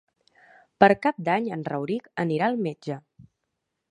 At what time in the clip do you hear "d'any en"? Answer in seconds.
1.27-1.67